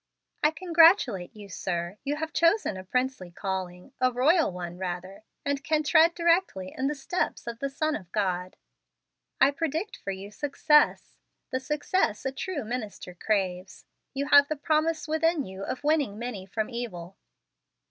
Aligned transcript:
"I 0.41 0.49
congratulate 0.49 1.35
you, 1.35 1.47
sir. 1.47 1.99
You 2.03 2.15
have 2.15 2.33
chosen 2.33 2.75
a 2.75 2.83
princely 2.83 3.29
calling, 3.29 3.93
a 4.01 4.11
royal 4.11 4.51
one, 4.51 4.79
rather, 4.79 5.21
and 5.45 5.63
can 5.63 5.83
tread 5.83 6.15
directly 6.15 6.73
in 6.75 6.87
the 6.87 6.95
steps 6.95 7.45
of 7.45 7.59
the 7.59 7.69
Son 7.69 7.95
of 7.95 8.11
God. 8.11 8.57
I 9.39 9.51
predict 9.51 9.95
for 9.97 10.09
you 10.09 10.31
success, 10.31 11.19
the 11.51 11.59
success 11.59 12.25
a 12.25 12.31
true 12.31 12.63
minister 12.63 13.13
craves. 13.13 13.85
You 14.15 14.29
have 14.29 14.47
the 14.47 14.55
promise 14.55 15.07
within 15.07 15.45
you 15.45 15.61
of 15.61 15.83
winning 15.83 16.17
many 16.17 16.47
from 16.47 16.67
evil." 16.67 17.15